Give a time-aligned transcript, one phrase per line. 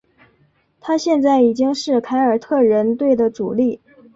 [0.79, 3.79] 他现在已经是凯尔特人队的主力。